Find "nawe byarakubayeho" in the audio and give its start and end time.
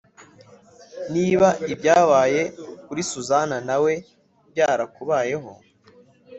3.67-5.51